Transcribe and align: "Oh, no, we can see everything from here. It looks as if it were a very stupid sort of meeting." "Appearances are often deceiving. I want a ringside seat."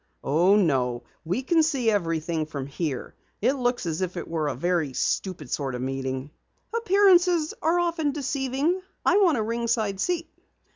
"Oh, 0.23 0.55
no, 0.55 1.03
we 1.23 1.43
can 1.43 1.61
see 1.61 1.91
everything 1.91 2.47
from 2.47 2.65
here. 2.65 3.13
It 3.39 3.53
looks 3.53 3.85
as 3.85 4.01
if 4.01 4.17
it 4.17 4.27
were 4.27 4.47
a 4.47 4.55
very 4.55 4.93
stupid 4.93 5.51
sort 5.51 5.75
of 5.75 5.81
meeting." 5.83 6.31
"Appearances 6.75 7.53
are 7.61 7.79
often 7.79 8.11
deceiving. 8.11 8.81
I 9.05 9.17
want 9.17 9.37
a 9.37 9.43
ringside 9.43 9.99
seat." 9.99 10.27